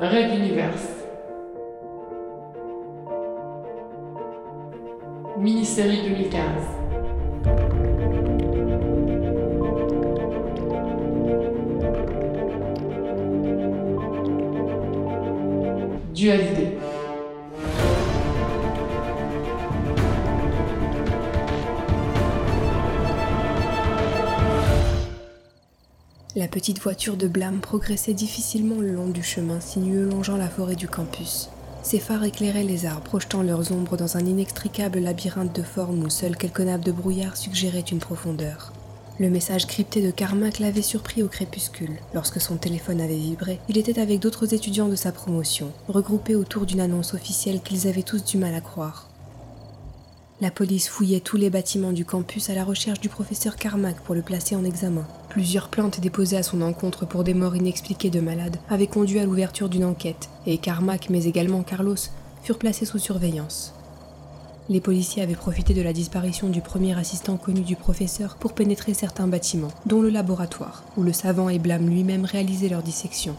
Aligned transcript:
Red 0.00 0.34
Universe. 0.34 0.88
Mini-série 5.38 6.02
2015. 6.02 6.40
Dualité. 16.12 16.83
La 26.36 26.48
petite 26.48 26.80
voiture 26.80 27.16
de 27.16 27.28
Blâme 27.28 27.60
progressait 27.60 28.12
difficilement 28.12 28.80
le 28.80 28.92
long 28.92 29.06
du 29.06 29.22
chemin 29.22 29.60
sinueux 29.60 30.08
longeant 30.08 30.36
la 30.36 30.48
forêt 30.48 30.74
du 30.74 30.88
campus. 30.88 31.48
Ses 31.84 32.00
phares 32.00 32.24
éclairaient 32.24 32.64
les 32.64 32.86
arbres, 32.86 33.04
projetant 33.04 33.44
leurs 33.44 33.70
ombres 33.70 33.96
dans 33.96 34.16
un 34.16 34.26
inextricable 34.26 34.98
labyrinthe 34.98 35.54
de 35.54 35.62
formes 35.62 36.02
où 36.02 36.10
seules 36.10 36.36
quelques 36.36 36.62
nappes 36.62 36.84
de 36.84 36.90
brouillard 36.90 37.36
suggéraient 37.36 37.78
une 37.82 38.00
profondeur. 38.00 38.72
Le 39.20 39.30
message 39.30 39.68
crypté 39.68 40.02
de 40.02 40.10
Carmack 40.10 40.58
l'avait 40.58 40.82
surpris 40.82 41.22
au 41.22 41.28
crépuscule. 41.28 42.00
Lorsque 42.14 42.40
son 42.40 42.56
téléphone 42.56 43.00
avait 43.00 43.14
vibré, 43.14 43.60
il 43.68 43.78
était 43.78 44.00
avec 44.00 44.18
d'autres 44.18 44.54
étudiants 44.54 44.88
de 44.88 44.96
sa 44.96 45.12
promotion, 45.12 45.70
regroupés 45.86 46.34
autour 46.34 46.66
d'une 46.66 46.80
annonce 46.80 47.14
officielle 47.14 47.60
qu'ils 47.60 47.86
avaient 47.86 48.02
tous 48.02 48.24
du 48.24 48.38
mal 48.38 48.56
à 48.56 48.60
croire. 48.60 49.08
La 50.40 50.50
police 50.50 50.88
fouillait 50.88 51.20
tous 51.20 51.36
les 51.36 51.48
bâtiments 51.48 51.92
du 51.92 52.04
campus 52.04 52.50
à 52.50 52.54
la 52.54 52.64
recherche 52.64 52.98
du 52.98 53.08
professeur 53.08 53.54
Carmack 53.54 54.00
pour 54.00 54.16
le 54.16 54.22
placer 54.22 54.56
en 54.56 54.64
examen. 54.64 55.06
Plusieurs 55.28 55.68
plaintes 55.68 56.00
déposées 56.00 56.36
à 56.36 56.42
son 56.42 56.60
encontre 56.60 57.06
pour 57.06 57.22
des 57.22 57.34
morts 57.34 57.54
inexpliquées 57.54 58.10
de 58.10 58.18
malades 58.18 58.56
avaient 58.68 58.88
conduit 58.88 59.20
à 59.20 59.24
l'ouverture 59.26 59.68
d'une 59.68 59.84
enquête, 59.84 60.28
et 60.44 60.58
Carmack, 60.58 61.08
mais 61.08 61.26
également 61.26 61.62
Carlos, 61.62 61.94
furent 62.42 62.58
placés 62.58 62.84
sous 62.84 62.98
surveillance. 62.98 63.74
Les 64.68 64.80
policiers 64.80 65.22
avaient 65.22 65.36
profité 65.36 65.72
de 65.72 65.82
la 65.82 65.92
disparition 65.92 66.48
du 66.48 66.62
premier 66.62 66.98
assistant 66.98 67.36
connu 67.36 67.60
du 67.60 67.76
professeur 67.76 68.34
pour 68.34 68.54
pénétrer 68.54 68.92
certains 68.92 69.28
bâtiments, 69.28 69.72
dont 69.86 70.02
le 70.02 70.10
laboratoire, 70.10 70.82
où 70.96 71.04
le 71.04 71.12
savant 71.12 71.48
et 71.48 71.60
Blâme 71.60 71.88
lui-même 71.88 72.24
réalisaient 72.24 72.68
leur 72.68 72.82
dissection. 72.82 73.36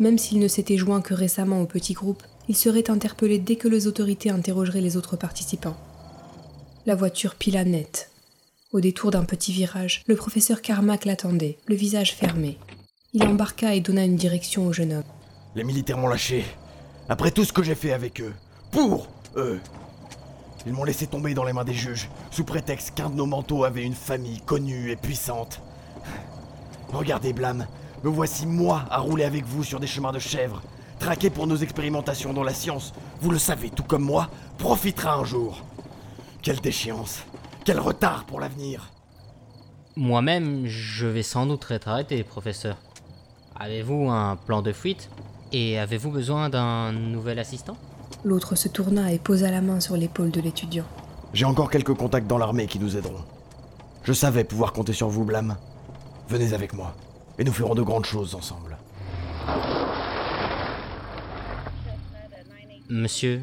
Même 0.00 0.18
s'il 0.18 0.40
ne 0.40 0.48
s'était 0.48 0.76
joint 0.76 1.02
que 1.02 1.14
récemment 1.14 1.60
au 1.62 1.66
petit 1.66 1.92
groupe, 1.92 2.24
il 2.48 2.56
serait 2.56 2.90
interpellé 2.90 3.38
dès 3.38 3.54
que 3.54 3.68
les 3.68 3.86
autorités 3.86 4.30
interrogeraient 4.30 4.80
les 4.80 4.96
autres 4.96 5.16
participants. 5.16 5.76
La 6.84 6.96
voiture 6.96 7.36
pila 7.36 7.62
net. 7.62 8.10
Au 8.72 8.80
détour 8.80 9.12
d'un 9.12 9.22
petit 9.22 9.52
virage, 9.52 10.02
le 10.08 10.16
professeur 10.16 10.60
Carmack 10.60 11.04
l'attendait, 11.04 11.56
le 11.68 11.76
visage 11.76 12.12
fermé. 12.12 12.58
Il 13.12 13.22
embarqua 13.22 13.76
et 13.76 13.80
donna 13.80 14.04
une 14.04 14.16
direction 14.16 14.66
au 14.66 14.72
jeune 14.72 14.94
homme. 14.94 15.04
Les 15.54 15.62
militaires 15.62 15.96
m'ont 15.96 16.08
lâché. 16.08 16.44
Après 17.08 17.30
tout 17.30 17.44
ce 17.44 17.52
que 17.52 17.62
j'ai 17.62 17.76
fait 17.76 17.92
avec 17.92 18.20
eux. 18.20 18.34
Pour 18.72 19.06
eux. 19.36 19.60
Ils 20.66 20.72
m'ont 20.72 20.82
laissé 20.82 21.06
tomber 21.06 21.34
dans 21.34 21.44
les 21.44 21.52
mains 21.52 21.64
des 21.64 21.72
juges, 21.72 22.08
sous 22.32 22.42
prétexte 22.42 22.96
qu'un 22.96 23.10
de 23.10 23.14
nos 23.14 23.26
manteaux 23.26 23.62
avait 23.62 23.84
une 23.84 23.94
famille 23.94 24.40
connue 24.40 24.90
et 24.90 24.96
puissante. 24.96 25.60
Regardez, 26.92 27.32
Blâme, 27.32 27.68
me 28.02 28.10
voici 28.10 28.44
moi 28.44 28.86
à 28.90 28.98
rouler 28.98 29.22
avec 29.22 29.44
vous 29.44 29.62
sur 29.62 29.78
des 29.78 29.86
chemins 29.86 30.12
de 30.12 30.18
chèvres, 30.18 30.62
traqué 30.98 31.30
pour 31.30 31.46
nos 31.46 31.58
expérimentations 31.58 32.32
dont 32.32 32.42
la 32.42 32.54
science, 32.54 32.92
vous 33.20 33.30
le 33.30 33.38
savez 33.38 33.70
tout 33.70 33.84
comme 33.84 34.02
moi, 34.02 34.30
profitera 34.58 35.14
un 35.14 35.24
jour. 35.24 35.62
Quelle 36.42 36.60
déchéance 36.60 37.22
Quel 37.64 37.78
retard 37.78 38.24
pour 38.24 38.40
l'avenir 38.40 38.90
Moi-même, 39.94 40.66
je 40.66 41.06
vais 41.06 41.22
sans 41.22 41.46
doute 41.46 41.70
être 41.70 41.86
arrêté, 41.86 42.24
professeur. 42.24 42.78
Avez-vous 43.54 44.10
un 44.10 44.34
plan 44.34 44.60
de 44.60 44.72
fuite 44.72 45.08
Et 45.52 45.78
avez-vous 45.78 46.10
besoin 46.10 46.48
d'un 46.48 46.90
nouvel 46.90 47.38
assistant? 47.38 47.76
L'autre 48.24 48.56
se 48.56 48.66
tourna 48.66 49.12
et 49.12 49.20
posa 49.20 49.52
la 49.52 49.60
main 49.60 49.78
sur 49.78 49.96
l'épaule 49.96 50.32
de 50.32 50.40
l'étudiant. 50.40 50.84
J'ai 51.32 51.44
encore 51.44 51.70
quelques 51.70 51.94
contacts 51.94 52.26
dans 52.26 52.38
l'armée 52.38 52.66
qui 52.66 52.80
nous 52.80 52.96
aideront. 52.96 53.22
Je 54.02 54.12
savais 54.12 54.42
pouvoir 54.42 54.72
compter 54.72 54.92
sur 54.92 55.08
vous, 55.08 55.24
Blâme. 55.24 55.56
Venez 56.28 56.54
avec 56.54 56.72
moi, 56.72 56.96
et 57.38 57.44
nous 57.44 57.52
ferons 57.52 57.76
de 57.76 57.82
grandes 57.82 58.04
choses 58.04 58.34
ensemble. 58.34 58.78
Monsieur, 62.90 63.42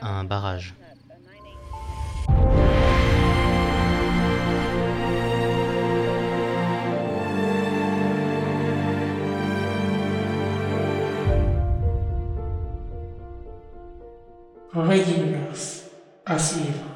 un 0.00 0.22
barrage. 0.22 0.76
Red 14.74 15.06
Universe. 15.08 15.84
À 16.24 16.38
suivre. 16.38 16.91